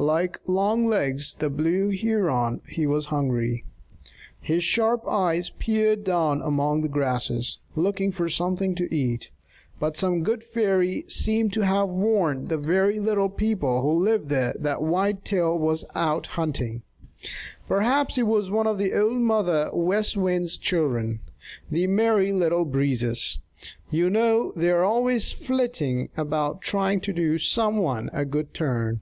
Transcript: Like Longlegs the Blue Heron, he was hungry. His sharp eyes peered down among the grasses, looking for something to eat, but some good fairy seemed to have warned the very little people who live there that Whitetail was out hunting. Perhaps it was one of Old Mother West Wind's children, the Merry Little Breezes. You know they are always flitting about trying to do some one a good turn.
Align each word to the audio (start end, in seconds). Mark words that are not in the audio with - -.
Like 0.00 0.38
Longlegs 0.46 1.34
the 1.34 1.50
Blue 1.50 1.90
Heron, 1.90 2.60
he 2.68 2.86
was 2.86 3.06
hungry. 3.06 3.64
His 4.40 4.62
sharp 4.62 5.02
eyes 5.08 5.50
peered 5.50 6.04
down 6.04 6.40
among 6.40 6.82
the 6.82 6.88
grasses, 6.88 7.58
looking 7.74 8.12
for 8.12 8.28
something 8.28 8.76
to 8.76 8.94
eat, 8.94 9.30
but 9.80 9.96
some 9.96 10.22
good 10.22 10.44
fairy 10.44 11.04
seemed 11.08 11.52
to 11.54 11.62
have 11.62 11.88
warned 11.88 12.46
the 12.46 12.56
very 12.56 13.00
little 13.00 13.28
people 13.28 13.82
who 13.82 13.90
live 13.90 14.28
there 14.28 14.54
that 14.60 14.82
Whitetail 14.84 15.58
was 15.58 15.84
out 15.96 16.26
hunting. 16.38 16.82
Perhaps 17.66 18.16
it 18.18 18.28
was 18.28 18.52
one 18.52 18.68
of 18.68 18.80
Old 18.80 19.18
Mother 19.20 19.68
West 19.72 20.16
Wind's 20.16 20.58
children, 20.58 21.18
the 21.72 21.88
Merry 21.88 22.30
Little 22.32 22.64
Breezes. 22.64 23.40
You 23.90 24.10
know 24.10 24.52
they 24.54 24.70
are 24.70 24.84
always 24.84 25.32
flitting 25.32 26.08
about 26.16 26.62
trying 26.62 27.00
to 27.00 27.12
do 27.12 27.36
some 27.36 27.78
one 27.78 28.10
a 28.12 28.24
good 28.24 28.54
turn. 28.54 29.00